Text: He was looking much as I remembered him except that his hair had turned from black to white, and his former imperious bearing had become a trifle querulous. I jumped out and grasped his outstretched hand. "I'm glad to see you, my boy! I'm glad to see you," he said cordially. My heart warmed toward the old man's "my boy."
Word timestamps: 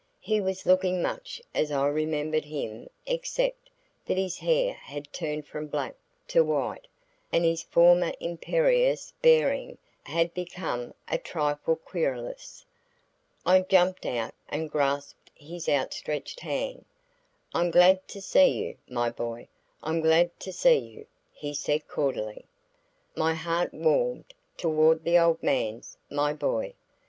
He 0.21 0.41
was 0.41 0.65
looking 0.65 0.99
much 1.03 1.39
as 1.53 1.71
I 1.71 1.85
remembered 1.87 2.45
him 2.45 2.89
except 3.05 3.69
that 4.07 4.17
his 4.17 4.39
hair 4.39 4.73
had 4.73 5.13
turned 5.13 5.45
from 5.45 5.67
black 5.67 5.93
to 6.29 6.41
white, 6.43 6.87
and 7.31 7.45
his 7.45 7.61
former 7.61 8.11
imperious 8.19 9.13
bearing 9.21 9.77
had 10.03 10.33
become 10.33 10.95
a 11.07 11.19
trifle 11.19 11.75
querulous. 11.75 12.65
I 13.45 13.61
jumped 13.61 14.07
out 14.07 14.33
and 14.49 14.71
grasped 14.71 15.29
his 15.35 15.69
outstretched 15.69 16.39
hand. 16.39 16.83
"I'm 17.53 17.69
glad 17.69 18.07
to 18.07 18.21
see 18.23 18.47
you, 18.47 18.77
my 18.89 19.11
boy! 19.11 19.49
I'm 19.83 20.01
glad 20.01 20.39
to 20.39 20.51
see 20.51 20.79
you," 20.79 21.05
he 21.31 21.53
said 21.53 21.87
cordially. 21.87 22.45
My 23.15 23.35
heart 23.35 23.71
warmed 23.71 24.33
toward 24.57 25.03
the 25.03 25.19
old 25.19 25.43
man's 25.43 25.95
"my 26.09 26.33
boy." 26.33 26.73